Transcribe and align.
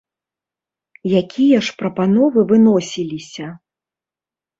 Якія 1.21 1.57
ж 1.67 1.75
прапановы 1.81 2.39
выносіліся? 2.53 3.45